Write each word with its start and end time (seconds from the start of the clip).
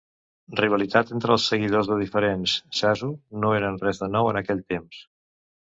Rivalitats 0.59 1.13
entre 1.17 1.33
els 1.35 1.45
seguidors 1.51 1.91
de 1.91 1.97
diferents 2.01 2.57
"zasu" 2.81 3.11
no 3.45 3.53
eren 3.61 3.79
res 3.87 4.05
de 4.05 4.13
nou 4.19 4.33
en 4.33 4.45
aquell 4.45 4.67
temps. 4.77 5.09